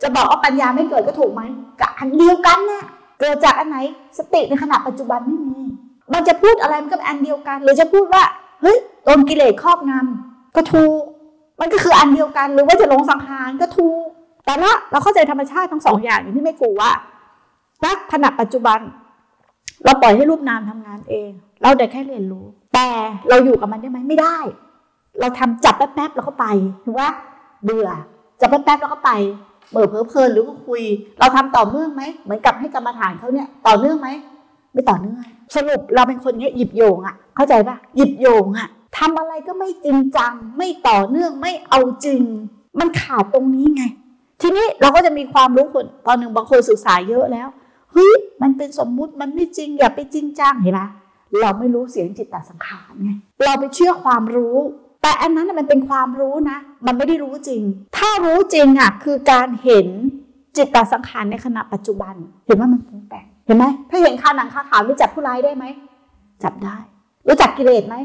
[0.04, 1.42] จะบอกว่าปัญญาไม่เกิดก็ถูกไหม
[1.82, 2.84] กับอันเดียวกันนะ่ะ
[3.22, 3.78] เกิดจากอันไหน
[4.18, 5.62] สติในขณะปัจจุบันไม่มี
[6.14, 8.24] มันจะพูดอะไรมันก็เป็นอันเดียวกัน หรือจะพูดว่า
[8.62, 11.02] เฮ้ยโดนกิเลสครอบงำก็ถูก
[11.62, 14.06] มันก็คืออันเดียวกันหรือว่าจะลงสังหารก็ถูก
[14.46, 16.92] แต่ละเราเข้าใจธรรมชาติทั้งสองอย่างอย่างที่ไม่กลัวว่า
[17.84, 18.80] ณขณะปัจจุบัน
[19.86, 22.88] เราปล่อยให้รูปนามทำงานเอง เราได้แค่เรียนรู้ แต่
[23.30, 24.38] เราอยู่กับมันได้ไหมไม่ได้
[25.20, 26.46] เราทำจับแป๊บๆแล้วก็ไป
[26.86, 27.10] ถือว่า
[27.64, 27.90] เบื่อ
[28.42, 29.12] จับแป๊บๆแล้วก็ไป
[29.72, 30.82] เมื่อเพลิเพลินหรือก็คุย
[31.20, 34.10] เราทำต่อเนื่องไหมเหมือนกับให้กรรมฐานเขาเนี่ยต่อเนื่องไหม
[34.74, 35.18] ไม่ต่อเนื่อง
[35.56, 42.22] สรุปเราเป็นคนเงี้ยหยิบโยงอะ เข้าใจปะหยิบโยงอะทำอะไรก็ไม่จริงจัง ไม่ต่อเนื่องไม่เอาจริง
[42.80, 43.84] มันขาดตรงนี้ไง
[44.42, 47.48] ทีนี้เราก็จะมีความรู้คนตอนหนึ่งบางคนศึกษาเยอะแล้ว
[47.92, 50.82] เฮ้ยมันเป็นสมมุติมันไม่จริงอย่าไปจริงจังเห็นไหม
[51.42, 53.12] เราไม่รู้เสียงจิตตสังขารไง
[53.46, 54.58] เราไปเชื่อความรู้
[55.02, 57.62] แต่อันนั้นมันเป็นความรู้นะ มันไม่ได้รู้จริง
[57.98, 59.88] ถ้ารู้จริงอะคือการเห็น
[60.58, 62.16] จิตตสังขารในขณะปัจจุบัน
[62.48, 65.66] เห็นว่ามันปรุงแต่งเห็นไหมถ้าเห็นคาหนังคาขาวรู้จักผู้ร้ายได้ไหม
[66.44, 66.78] จับได้
[67.28, 67.96] รู้จักกิเลสไหม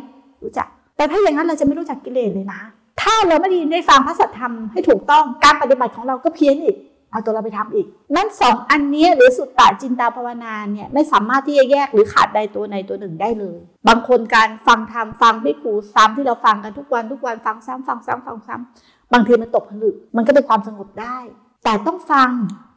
[0.43, 2.61] รู้จัก แต่ถ้าอย่างนั้นเราจะไม่รู้จักกิเลสเลยนะ
[3.03, 6.77] ถ้าเราไม่ได้ได้ฟังพระสัทธรรมให้ถูกต้องการปฏิบัติของเราก็เพี้ยนอีก
[7.11, 21.17] เอาตัวเราไปทำอีก นั่นสองอันนี้หรือสุตตะจินตาภาวนาเนี่ยไม่สามารถที่จะแยกหรือขาดใดตัวใดตัวหนึ่งได้เลย บางคนการฟังธรรมฟังไม่ครูซ้ำที่เราฟังกันทุกวันทุกวันฟังซ้ำฟังซ้ำฟังซ้ำบางทีมันตกผลึกมันก็เป็นความสงบได้
[21.65, 22.31] แต่ต้องฟัง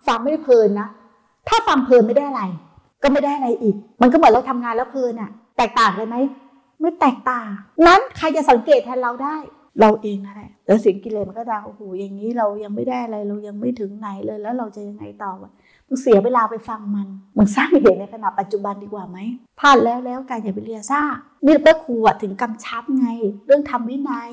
[0.07, 0.87] ฟังไม่ได้เพลินนะ
[1.49, 2.43] ถ้าฟังเพลินไม่ได้อะไร
[3.03, 6.17] ก็ไม่ได้อะไรอีก มันก็เหมือนเราทำงานแล้วเพลินอะแตกต่างกันไหม
[6.81, 7.47] ไม่แตกต่าง
[7.87, 9.35] นั้นใครจะสังเกตแทนเราได้
[9.81, 15.51] เราเองนั่นแหละแล้วเสียงกิเลสมันก็ดังโอ้โหอย่างนี้เรายังไม่ได้อะไรเรายังไม่ถึงไหนเลย แล้วเราจะยังไงต่อวะ
[15.87, 19.17] มึงเสียเวลาไปฟังมันมึงสร้างเหตุในขณะปัจจุบันดีกว่าไหม
[19.59, 21.01] พลาดแล้วแล้วการอย่าไปเรียซ่า
[21.45, 23.07] นี่แม่ครูถึงกำชับไง
[23.45, 24.31] เรื่องทำวินัย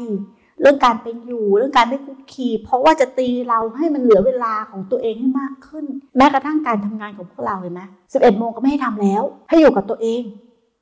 [0.61, 5.85] เรื่องการเป็นอยู่เรื่องการไม่คุกคีเพราะว่าจะตีเราให้มันเหลือเวลาของตัวเองให้มากขึ้น
[6.16, 7.82] แม้กระทั่งการทำงานของพวกเราเห็นไหม
[8.12, 10.22] สิบเอ็ดโมงก็ไม่ให้ทำแล้ว ให้อยู่กับตัวเอง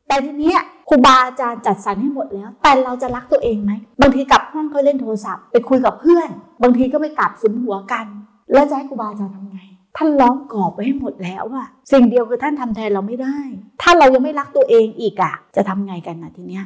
[0.08, 0.54] แต่ทีนี้
[0.88, 6.28] ครูบาอาจารย์จัดสรรให้หมดแล้ว แต่เราจะรักตัวเองไหม บางทีกลับห้องก็เล่นโทรศัพท์ ไปคุยกับเพื่อน
[6.62, 8.06] บางทีก็ไปกับสุมหัวกัน
[8.52, 9.60] แล้วจะให้ครูบาอาจารย์ทำไง
[9.96, 13.36] ท่านล้อมกรอบไว้ให้หมดแล้วอะสิ่งเดียวคือท่านทำแทนเราไม่ได้
[13.82, 16.64] ถ้าเรายังไม่รักตัวเองอีกอะจะทำไงกันนะทีเนี้ย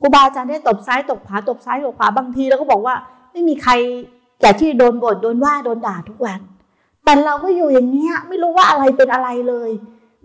[0.00, 2.94] ครูบาอาจารย์ได้ตบซ้ายตบขวาตบซ้ายตบขวาบางทีแล้วก็บอกว่า
[3.32, 3.72] ไม่มีใคร
[4.40, 6.40] อยากที่โดนบ่นโดนว่าโดนด่าทุกวัน
[7.04, 9.70] แต่เราก็อยู่อย่างเงี้ยไม่รู้ว่าอะไรเป็นอะไรเลย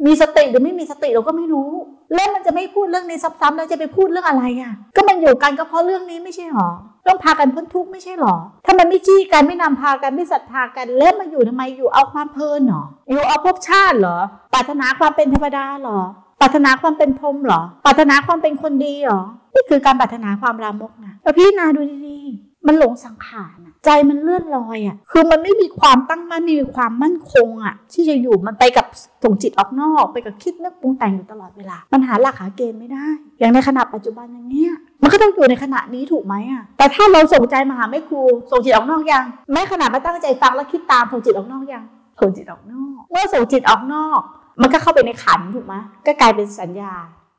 [0.06, 1.70] มีสติหรือไม่มีสติเราก็ไม่รู้
[2.14, 6.70] แล้วมันจะไม่พูดเรื่องนี้ซ้ำๆแล้วจะไปพูดเรื่องอะไรอะ ก็มันอยู่กันก็เพราะเรื่องนี้ไม่ใช่หรอ
[7.08, 14.18] ต้องพากันพ้นทุกข์ไม่ใช่หรอ ถ้ามันไม่จี้กันไม่นำพากันไม่ศรัทธากันแล้วมาอยู่ทำไมอยู่เอาความเพลินหรอ อยู่เอาภพชาติเหรอ
[14.54, 16.00] ปรารถนาความเป็นเทวดาเหรอ
[16.42, 19.22] ปรารถนาความเป็นพรหมเหรอ ปรารถนาความเป็นคนดีเหรอ
[19.54, 28.86] นี่คือการปรารถนาความรามกนะแล้วพี่นาดูดีๆ มันหลงสังขารอะใจมันเลื่อนลอยอะคือมันไม่มีความตั้งมั่นไม่มีความมั่นคงอะที่จะอยู่มันไปกับ
[29.24, 33.06] ส่งจิตออกนอกไปกับคิดนึกปรุงแต่งอยู่ตลอดเวลา มันหาหลักหาเกณฑ์ไม่ได้
[33.40, 41.84] อย่างในขณะปัจจุบันอย่างเงี้ยมันก็ต้องอยู่ในขณะนี้ถูกไหมอะแต่ถ้าเราส่งใจมาหาแม่ครูส่งจิตออกนอกยังแม้ขณะมาตั้งใจฟังแล้วคิดตามส่งจิตออกนอกยัง
[42.22, 44.22] ส่งจิตออกนอก เมื่อส่งจิตออกนอก
[44.62, 46.94] มันก็เข้าไปในขันถูกไหมก็กลายเป็นสัญญา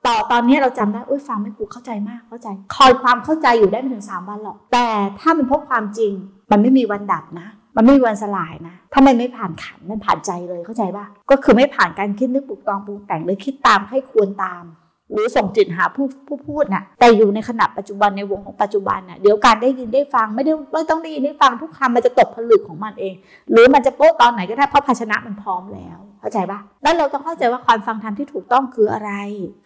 [0.09, 4.87] ต่อตอนนี้เราจำได้อุ้ยฟังไม่ครูเข้าใจมากเข้าใจ คอยความเข้าใจอยู่ได้ไม่ถึงสามวันหรอก แต่
[5.21, 6.13] ถ้ามันพบความจริง
[6.51, 14.65] มันไม่มีวันดับนะ มันไม่มีวันสลายนะ ถ้ามันไม่ผ่านขันมันผ่านใจเลยเข้าใจป่ะก็คือไม่ผ่านการคิดนึกปลุกตองปรุงแต่งเลยคิดตามให้ควรตาม
[15.13, 23.15] หรือส่งจิตหาผู้ผู้พูดน่ะแต่อยู่ในขณะปัจจุบันในวงของปัจจุบันน่ะเดี๋ยวการได้ยินได้ฟังไม่ได้ไม่ต้องได้ยินได้ฟังทุกคำมันจะตกผลึกของมันเอง
[23.53, 29.13] หรือมันจะโป๊ะตอนไหนก็ได้เพราะภาชนะมันพร้อมแล้ว เข้าใจปะแล้วเราต้องเข้าใจว่าการฟังธรรมที่ถูกต้องคืออะไร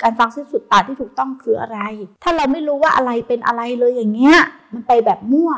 [0.03, 1.79] การฟังสิ้นสุดตาที่ถูกต้องคืออะไร
[2.23, 4.38] ถ้าเราไม่รู้ว่าอะไรเป็นอะไรเลยอย่างเงี้ย
[4.73, 5.51] มันไปแบบมั่ว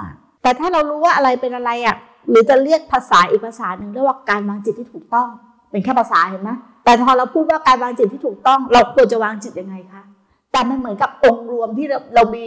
[0.43, 1.97] แต่ถ้าเรารู้ว่าอะไรเป็นอะไรอะ
[2.31, 5.29] หรือจะเรียกภาษาอีกภาษาหนึ่งเรียกว่าการวางจิตที่ถูกต้อง
[5.71, 6.51] เป็นแค่ภาษาเห็นไหม
[6.85, 10.03] แต่พอเราพูดว่าการวางจิตที่ถูกต้อง เราควรจะวางจิตยังไงคะ
[10.53, 12.47] แต่มันเหมือนกับองค์รวมที่เราเรามี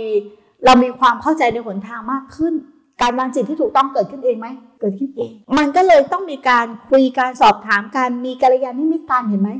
[0.65, 2.53] เรามีความเข้าใจในหนทางมากขึ้น
[3.01, 4.47] การวางจิตที่ถูกต้องเกิดขึ้นเองไหม
[4.79, 9.51] เกิดขึ้นเอง มันก็เลยต้องมีการคุยการสอบถามการมีกัลยาณมิตรการเห็นไหม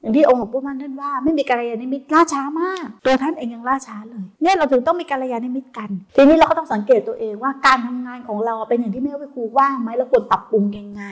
[0.00, 11.02] อย่างที่องค์หลวงปู่มั่นท่านว่าไม่มีกัลยาณมิตรล่าช้ามาก ตัวท่านเองยังล่าช้าเลยเนี่ยเราถึงต้องมีกัลยาณมิตรกัน ทีนี้เราก็ต้องสังเกตตัวเองว่าการทำงานของเราเป็นอย่างที่แม่วิครูว่าไหมเราควรปรับปรุงยังไง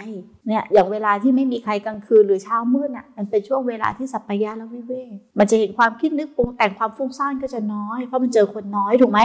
[0.47, 9.21] เนี่ยอย่างเวลาที่ไม่มีใครกลางคืนหรือเช้ามืดอะมันเป็นช่วงเวลาที่สัปปายะและวิเวกมันจะเห็นความคิดนึกปรุงแต่งความฟุ้งซ่านก็จะน้อยเพราะมันเจอคนน้อยถูกไหม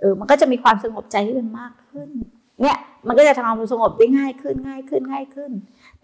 [0.00, 2.08] เออมันก็จะมีความสงบใจที่มันมากขึ้น
[2.62, 5.50] เนี่ยมันก็จะทำความสงบได้ง่ายขึ้นง่ายขึ้นง่ายขึ้น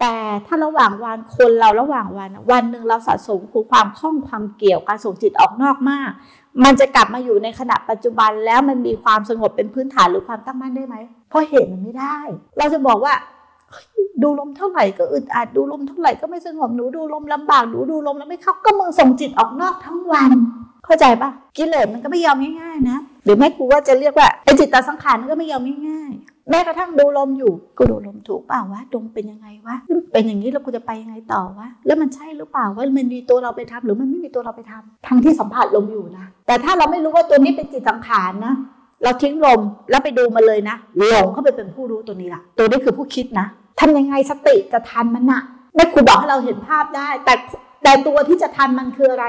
[0.00, 0.14] แต่
[0.46, 6.10] ถ้าระหว่างวันคนเราระหว่างวัน วันหนึ่งเราสะสมคือความคล่องความเกี่ยวการส่งจิตออกนอกมาก
[6.64, 10.96] มันจะกลับมาอยู่ในขณะปัจจุบันแล้วมันมีความสงบเป็นพื้นฐานหรือความตั้งมั่นได้ไหม
[11.28, 12.16] เพราะเหตุมันไม่ได้
[12.58, 13.14] เราจะบอกว่า
[14.22, 20.30] ดูลมเท่าไหร่ก็อึดอัดดูลมเท่าไหร่ก็ไม่สงบหนูดูลมลำบากหนูดูลมแล้วไม่เข้าก็มึงส่งจิตออกนอกทั้งวัน
[20.84, 29.76] เข้าใจปะกิเลสมันก็ไม่ยอมง่ายๆนะ หรือแม่ครูว่าจะเรียกว่าไอจิตตสังขารมันก็ไม่ยอมง่ายๆแม้กระทั่งดูลมอยู่กูดูลมถูกเปล่าวะลมเป็นยังไงวะ
[30.12, 38.54] เป็นอย่างนี้แล้วกูจะไปยังไงต่อวะแล้วมันใช่หรือเปล่าว่ามันมีตัวเราไปทำหรือมันไม่มีตัวเราไปทำทั้งที่สัมผัสลมอยู่นะ แต่ถ้าเราไม่รู้ว่าตัวนี้เป็นจิตสังขารนะ
[39.04, 39.60] เราทิ้งลม
[39.90, 40.76] แล้วไปดูมันเลยนะ
[41.08, 43.46] หลงเข้าไปเป็นผู้รู้ตัวนี้ละตัวนี้คือผู้คิดนะ
[43.80, 45.40] ทำยังไงสติจะทันมันนะ
[45.74, 47.34] แม่ครูบอกให้เราเห็นภาพได้ แต่
[47.82, 49.26] แต่ตัวที่จะทันมันคืออะไร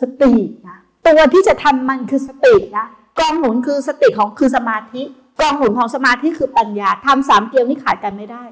[0.00, 0.32] สติ
[0.68, 0.78] นะ
[1.08, 2.86] ตัวที่จะทันมันคือสตินะ
[3.20, 5.02] กองหนุนคือสติของคือสมาธิ
[5.40, 8.42] กองหนุนของสมาธิคือปัญญาทำสามเกลียวนี่ขาดกันไม่ได้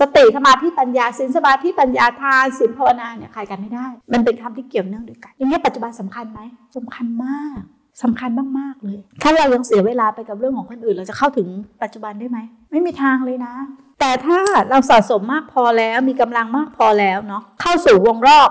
[0.00, 6.40] สติสมาธิปัญญาสินสมาธิปัญญาทานสินภาวนาเนี่ยขาดกันไม่ได้ มันเป็นคำที่เกี่ยวเนื่องด้วยกันอย่างนี้ปัจจุบันสำคัญไหม
[6.76, 7.60] สำคัญมาก
[8.02, 11.48] สำคัญมากๆเลย ถ้าเรายังเสียเวลาไปกับเรื่องของคนอื่น เราจะเข้าถึง
[11.82, 12.38] ปัจจุบันได้ไหม
[12.70, 13.54] ไม่มีทางเลยนะ
[14.00, 14.38] แต่ถ้า
[14.70, 18.50] เราสะสมมากพอแล้ว มีกำลังมากพอแล้วเนาะ เข้าสู่วงรอบ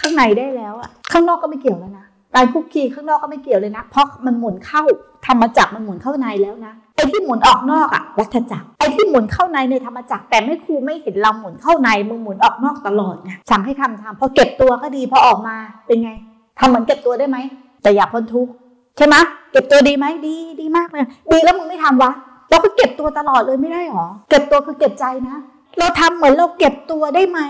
[0.00, 4.82] ข้างในได้แล้วอะข้างนอกก็ไม่เกี่ยวแล้วนะ การคุกคีข้างนอกก็ไม่เกี่ยวเลยนะ เพราะมันหมุนเข้า
[5.26, 16.10] ธรรมจักรมันหมุนเข้าในแล้วนะไอ้ที่หมุนออกนอกอะวัฏจักรไอ้ที่หมุนเข้าในในธรรมจักรแต่ไม่ครูไม่เห็นเราหมุนเข้าในมึงหมุนออกนอกตลอดไงสั่งให้ทำทำพอเก็บตัวก็ดีพอออกมาเป็นไง
[16.58, 17.38] ทำเหมือนเก็บตัวได้ไหม
[17.82, 18.52] แต่อย่าพ้นทุกข์
[18.96, 19.16] ใช่ไหม
[19.52, 22.12] เก็บตัวดีไหมดีดีมากเลยดีแล้วมึงไม่ทำวะ
[22.50, 25.36] เราก็เก็บตัวตลอดเลยไม่ได้หรอเก็บตัวคือเก็บใจนะ
[25.78, 27.40] เราทำเหมือนเราเก็บตัวได้ไหม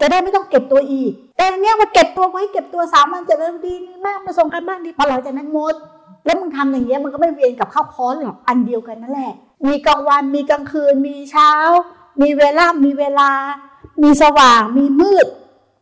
[0.00, 3.74] จะได้ไม่ต้องเก็บตัวอีก แต่เนี้ยมาเก็บตัวไว้เก็บตัวสามวันจะเริ่มดี
[4.06, 5.74] มากมาส่งกันบ้านดีพอหลังจากนั้นหมด
[6.24, 9.32] แล้วมึงทำอย่างเงี้ยมันก็ไม่เวียนกับข้าวค้อนหรอกอันเดียวกันนั่นแหละ
[9.66, 11.52] มีกลางวันมีกลางคืน มีเช้า
[12.22, 13.30] มีเวลามีเวลา
[14.02, 15.26] มีสว่าง มีมืด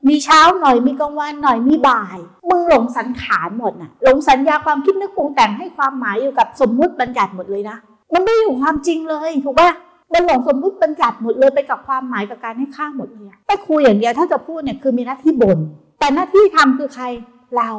[0.09, 7.77] มีเช้าหน่อยมีกลางวันหน่อยมีบ่ายมึงหลงสันขารหมดน่ะหลงสัญญาความคิดนึกปรุงแต่งให้ความหมายอยู่กับสมมุติบัญญัติหมดเลยนะ
[8.13, 9.71] มันไม่อยู่ความจริงเลยถูกปะ
[10.13, 15.59] มันหลงสมมุติบัญญัติหมดเลยไปกับความหมายกับการให้ค่าหมดเลยแต่ครูอย่างเดียวถ้าจะพูดเนี่ยคือมีหน้าที่บน่น
[15.99, 17.05] แต่หน้าที่ทำคือใคร
[17.57, 17.71] เรา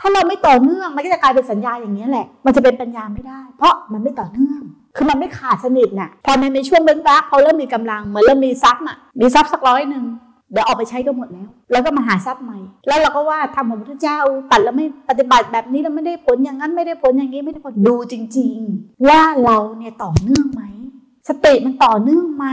[0.00, 4.60] ถ้าเราไม่ต่อเนื่องมันก็จะกลายเป็นสัญญาอย่างนี้แหละ มันจะเป็นปัญญาไม่ได้ เพราะมันไม่ต่อเนื่อง
[4.96, 10.04] คือมันไม่ขาดสนิทน่ะพอในในช่วงเบ้นวักเขาเริ่มมีกำลังเหมือนเริ่มมีทรัพย์อะมีทรัพย์สักร้อยหนึ่ง
[10.52, 14.18] เดี๋ยวออกไปใช้ก็หมดแล้ว แล้วก็มาหาทรัพย์ใหม่ แล้วเราก็ว่าทำของพระพุทธเจ้า
[14.50, 20.62] ตัดแล้วไม่ปฏิบัติแบบนี้แล้วไม่ได้ผลอย่างนั้นไม่ได้ผลอย่างนี้ไม่ได้ผลดูจริง ๆ ว่าเราเนี่ยต่อเนื่องไหม
[21.28, 22.46] สติมันต่อเนื่องไหม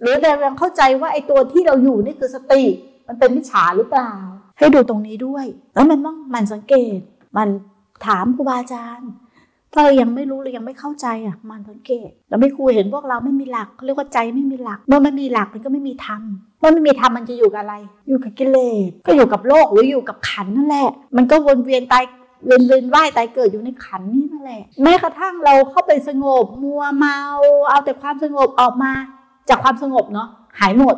[0.00, 2.62] หรือเรายังเข้าใจว่าไอ้ตัวที่เราอยู่นี่คือสติ
[3.08, 4.10] มันเป็นมิจฉาหรือเปล่า
[4.58, 6.98] ให้ดูตรงนี้ด้วย แล้วมันต้องมันสังเกต
[7.36, 7.48] มัน
[8.06, 9.10] ถามครูบาอาจารย์
[9.72, 16.22] ถ้าเรายังไม่รู้เรายังไม่เข้าใจอะ มันสังเกตเราไม่ครูเห็นพวกเราไม่มีหลักเขาเรียกว่าใจไม่มีหลัก เมื่อไม่มีหลักมันก็ไม่มีธรรม
[16.60, 17.74] เมื่อไม่มีธรรมมันจะอยู่กับอะไร
[18.08, 22.04] อยู่กับกิเลสก็อยู่กับโลกหรืออยู่กับขันนั่นแหละ มันก็วนเวียนตาย
[22.46, 27.18] เวียนเวียนว่ายตายเกิดอยู่ในขันนี่นั่นแหละ แม้กระทั่งเราเข้าไปสงบมัวเมา
[27.68, 28.92] เอาแต่ความสงบออกมา
[29.48, 30.28] จากความสงบเนาะ
[30.60, 30.96] หายหมด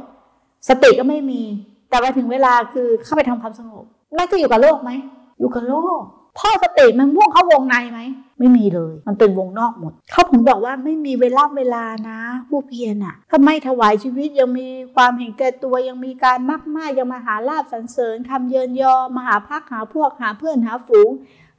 [0.69, 1.43] สติก็ไม่มี
[1.91, 4.91] แต่ว่าถึงเวลาคือเข้าไปทำความสงบแม่ก็อยู่กับโลกไหม
[5.39, 6.01] อยู่กับโลก
[6.38, 8.01] พ่อสติมันม่วงเข้าวงในไหม
[8.38, 12.18] ไม่มีเลย มันเป็นวงนอกหมด เขาผมบอกว่าไม่มีเวลาเวลานะ
[12.49, 21.11] ผู้เพียรอะ ถ้าไม่ถวายชีวิตยังมีความเห็นแก่ตัวยังมีการมากมากยังมาหาลาบสรรเสริญคำเยินยอมาหาพักหาพวกหาเพื่อนหาฝูง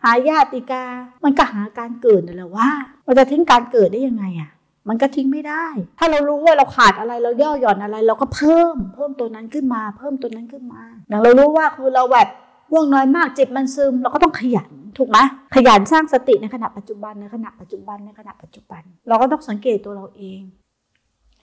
[0.03, 0.85] หาญาติกา
[1.23, 2.69] มันก็หาการเกิดนั่นแหละว่า
[3.05, 4.51] มันจะทิ้งการเกิดได้ยังไงอะ
[4.89, 5.65] มันก็ทิ้งไม่ได้
[5.99, 12.27] ถ้าเรารู้ว่าเราขาดอะไรเราย่อหย่อนอะไร เราก็เพิ่ม เพิ่มตัวนั้นขึ้นมา เพิ่มตัวนั้นขึ้นมา อย่างเรารู้ว่าคือเราแบบ
[12.71, 15.17] ว่วงน้อยมากจิตมันซึม เราก็ต้องขยันถูกไหม
[15.55, 20.41] ขยันสร้างสติในขณะปัจจุบันในขณะปัจจุบันในขณะปัจจุบัน เราก็ต้องสังเกตตัวเราเอง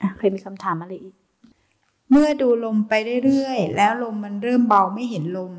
[0.00, 1.14] อะใครมีคำถามอะไรอีก
[2.10, 2.92] เมื่อดูลมไป
[3.24, 5.52] เรื่อยๆแล้วลมมันเริ่มเบาไม่เห็นลม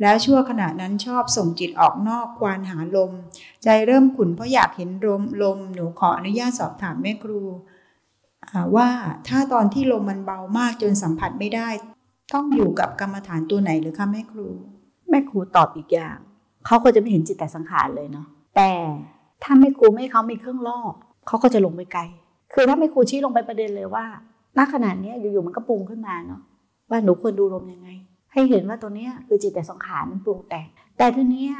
[0.00, 3.12] แล้วชั่วขณะนั้นชอบส่งจิตออกนอกควานหาลม
[3.62, 7.42] ใจเริ่มขุ่นเพราะอยากเห็นลมลมหนูขออนุญาตสอบถามแม่ครู
[8.76, 8.88] ว่า
[9.28, 11.68] ถ้าตอนที่ลมมันเบามากจนสัมผัสไม่ได้
[12.34, 14.48] ต้องอยู่กับกรรมฐานตัวไหนหรือคะแม่ครู
[15.12, 16.16] แม่ครูตอบอีกอย่าง
[16.66, 18.70] เขาก็จะไม่เห็นจิตแต่สังขารเลยเนาะแต่
[19.42, 20.78] ถ้าแม่ครูไม่เขามีเครื่องล่อ
[21.26, 22.02] เขาก็จะลงไปไกล
[22.52, 24.04] คือถ้าแม่ครูชี้ลงไปประเด็นเลยว่า
[24.58, 26.40] ณขนาดนี้อยู่ๆมันก็ปรุงขึ้นมาเนาะ
[26.90, 27.88] ว่าหนูควรดูลมยังไง
[28.32, 30.66] ให้เห็นว่าตัวเนี้ยคือจิตแต่สังขารมันปรุงแต่ง
[30.98, 31.54] แต่ทีเนี้ย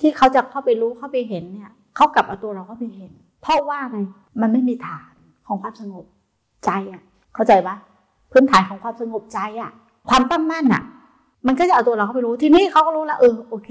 [0.00, 3.98] ที่เขาจะเข้าไปรู้เข้าไปเห็นเนี่ยเขากลับเอาตัวเราเข้าไปเห็น เพราะว่าไง
[4.40, 5.12] มันไม่มีฐาน
[5.46, 6.04] ของความสงบ
[6.64, 7.02] ใจอะ
[7.34, 7.76] เข้าใจปะ
[8.32, 9.70] พื้นฐานของความสงบใจอะ
[10.08, 10.82] ความตั้งมั่นอะ
[11.46, 13.70] มันก็จะเอาตัวเราเข้าไปรู้ทีนี้เขาก็รู้แล้วเออโอเค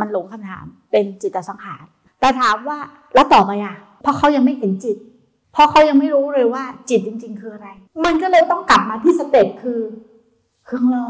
[0.00, 1.84] มันหลงคำถามเป็นจิตสังขาร
[2.20, 2.78] แต่ถามว่า
[3.14, 4.96] แล้วต่อไปอะเพราะเขายังไม่เห็นจิต
[5.52, 7.68] เพราะเขายังไม่รู้เลยว่าจิตจริง ๆ คืออะไร
[8.04, 9.80] มันก็เลยต้องกลับมาที่สเต็ปคือ
[10.66, 11.06] เครื่องล่อ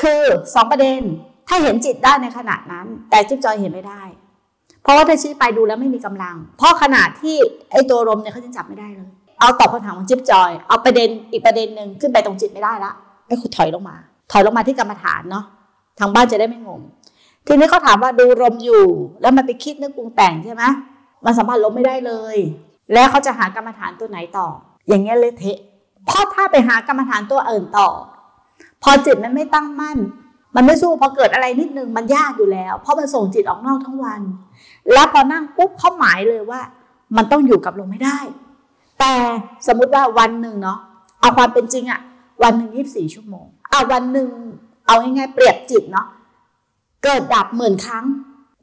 [0.00, 0.20] คือ
[0.54, 1.00] สองประเด็น
[1.48, 4.02] ถ้าเห็นจิตได้ในขณะนั้น แต่จิ๊บจอยเห็นไม่ได้
[4.82, 7.36] เพราะว่าถ้าชี้ไปดูแล้วไม่มีกำลัง เพราะขณะที่
[7.72, 12.92] ไอ้ตัวลมเนี่ยเขาจะจับไม่ได้เลย เอาตอบคำถามของจิ๊บจอย เอาประเด็นอีกประเด็นหนึ่งขึ้นไปตรงจิตไม่ได้ละ
[13.26, 13.96] ไอ้คุณถอยลงมา
[14.30, 15.44] ถอยลงมาที่กรรมฐานเนาะ
[15.98, 16.80] ทางบ้านจะได้ไม่งง
[17.46, 18.84] ทีนี้เขาถามว่าดูลมอยู่
[19.20, 20.62] แล้วมันไปคิดนึกปรุงแต่งใช่ไหม
[21.24, 22.36] มันสัมผัสลมไม่ได้เลย
[22.92, 24.46] แล้วเขาจะหากรรมฐานตัวไหนต่อ
[24.88, 25.58] อย่างเงี้ยเละเทะ
[26.06, 27.88] เพราะถ้าไปหากรรมฐานตัวอื่นต่อ
[28.82, 29.98] พอจิตมันไม่ตั้งมั่น
[30.56, 34.20] มันไม่สู้พอเกิดอะไรนิดนึงมันยากอยู่แล้ว เพราะมันส่งจิตออกนอกทั้งวัน
[34.92, 36.60] แล้วพอนั่งปุ๊บเขาหมายเลยว่า
[37.16, 38.18] มันต้องอยู่กับลมไม่ได้
[38.98, 39.12] แต่
[39.66, 40.78] สมมุติว่าวันหนึ่งเนาะ
[41.20, 42.00] เอาความเป็นจริงอะ
[42.42, 44.30] วันหนึ่งยี่สิบสี่ชั่วโมง อาวันหนึ่ง
[44.86, 46.06] เอาง่ายๆเปรียบจิตเนาะ
[47.04, 48.04] เกิดดับหมื่นครั้ง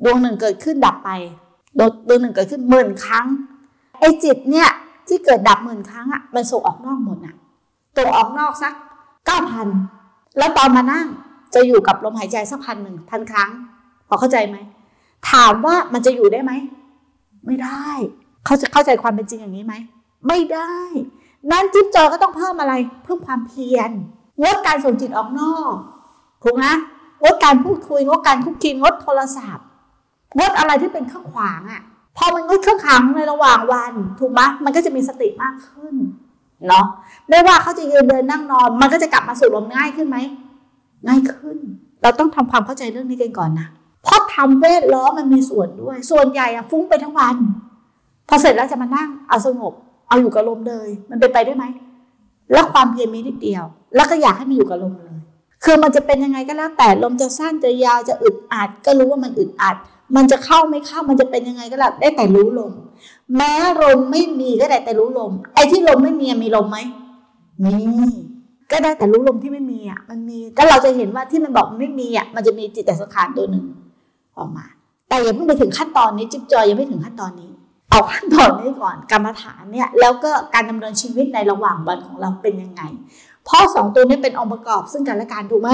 [0.04, 1.10] ดวงหนึ่งเกิดขึ้นดับไป
[1.80, 3.26] ดวงหนึ่งเกิดขึ้นหมื่นครั้ง
[4.00, 4.70] ไอ้จิตเนี่ย
[5.08, 7.36] ที่เกิดดับหมื่นครั้งอะมันส่งออกนอกหมดอะ
[7.98, 8.74] ตัวออกนอกสัก
[9.26, 9.68] เก้าพัน
[10.38, 11.08] แล้วตอนมานั่ง
[11.54, 13.50] จะอยู่กับลมหายใจสักพันหนึ่งพันครั้ง
[14.08, 14.58] พอเข้าใจไหม
[15.32, 16.52] ถามว่ามันจะอยู่ได้ไหม
[17.46, 17.88] ไม่ได้
[18.46, 19.76] เขาจะเข้าใจความเป็นจริงอย่างนี้ไหม
[20.28, 20.76] ไม่ได้
[21.52, 22.74] นั้นจิ๊บจอก็ต้องเพิ่มอะไร
[23.04, 23.92] เพิ่มความเพียร
[24.42, 25.74] งดการส่งจิตออกนอก
[26.44, 26.74] ถูกนะ
[27.24, 29.66] งดการพูดคุยงดการคุกคีงดโทรศัพท์
[30.38, 31.82] งดอะไรที่เป็นเครื่องขวางอะ่ะ
[32.18, 35.96] พอมันงดเครื่องขวางในระหว่างวัน ถูกไหมมันก็จะมีสติมากขึ้น
[36.68, 36.86] เนาะ
[37.30, 40.18] ไม่ว่าเขาจะยืนเดินนั่งนอน มันก็จะกลับมาสู่ลมง่ายขึ้นไหม
[41.08, 41.58] ง่ายขึ้น
[42.02, 43.68] เราต้องทำความเข้าใจเรื่องนี้กันก่อนนะ
[44.04, 47.36] เพราะทำเวทล้อมันมีส่วนด้วย ส่วนใหญ่อะฟุ้งไปทั้งวัน
[48.30, 49.74] พอเสร็จแล้วจะมานั่งเอาสงบ
[50.08, 51.66] เอาอยู่กับลมเลย มันเป็นไปได้ไหม
[52.52, 53.64] แล้วความเพียรมีนิดเดียว
[53.96, 55.16] แล้วก็อยากให้มันอยู่กับลมเลย
[55.64, 59.76] คือมันจะเป็นยังไงก็แล้วแต่ลมจะสั้นจะยาวจะอึดอัดก็รู้ว่ามันอึดอัด
[60.16, 62.72] มันจะเข้าไม่เข้ามันจะเป็นยังไงก็แล้วได้แต่รู้ลม
[63.36, 66.78] แม้ลมไม่มีก็ได้แต่รู้ลม ไอ้ที่ลมไม่มีมีลมไหม
[67.64, 67.74] มี
[68.72, 73.66] ก็ได้แต่รู้ลมที่ไม่มีอะมันมีก็เราจะเห็นว่าที่มันบอกมันไม่มีอะมันจะมีจิตแต่สังขารตัวหนึ่ง
[74.38, 74.66] ออกมา
[75.10, 77.50] แต่อย่าเพิ่งไปถึงขั้นตอนนี้จิ๊บจอยยังไม่ถึงขั้นตอนนี้
[77.94, 82.82] เอาขั้นตอนนี้ก่อนกรรมฐานเนี่ยแล้วก็การดำเนินชีวิตในระหว่างวันของเราเป็นยังไง
[83.46, 85.72] เพราะสองตัวนี้เป็นองค์ประกอบซึ่งกันและกันถูกไหม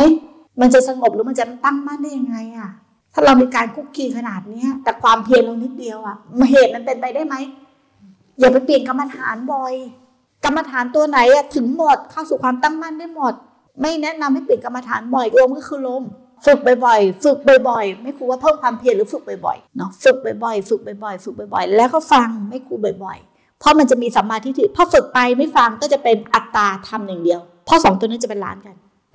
[0.62, 2.70] มันจะสงบหรือมันจะตั้งมั่นได้ยังไงอะ
[3.14, 6.18] ถ้าเรามีการคุกคีขนาดเนี้ย แต่ความเพียรเรานิดเดียวอะ
[6.52, 7.36] เหตุมันเป็นไปได้ไหม
[8.40, 9.74] อย่าไปเปลี่ยนกรรมฐานบ่อย
[10.46, 13.34] กรรมฐานตัวไหนอะถึงหมดเข้าสู่ความตั้งมั่นได้หมด
[13.82, 16.04] ไม่แนะนำให้เปลี่ยนกรรมฐานบ่อยลมก็คือลม
[16.46, 17.38] ฝึกบ่อยๆ ฝึก
[17.70, 22.74] บ่อยๆ ไม่ครูว่าเพิ่มความเพียรหรือฝึกบ่อยๆ เนาะ ฝึกบ่อยๆ ฝึกบ่อยๆ ฝึกบ่อยๆ แล้วก็ฟังไม่ครู
[23.04, 28.76] บ่อยๆ เพราะมันจะมีสัมมาทิฏฐิพอฝึกไปไม่ฟังก็จะเป็นอัตตาทำหนึ่งเดียว เพราะสองตัวนี้จะเป็นล้านกัน